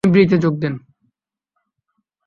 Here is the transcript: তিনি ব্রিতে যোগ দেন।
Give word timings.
তিনি 0.03 0.13
ব্রিতে 0.13 0.37
যোগ 0.37 0.53
দেন। 0.61 0.73